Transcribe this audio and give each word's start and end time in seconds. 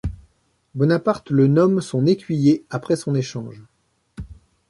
Bonaparte 0.73 1.29
le 1.29 1.45
nomme 1.45 1.79
son 1.79 2.07
écuyer 2.07 2.65
après 2.71 2.95
son 2.95 3.13
échange. 3.13 3.61